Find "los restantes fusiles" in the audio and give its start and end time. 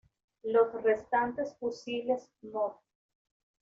0.41-2.27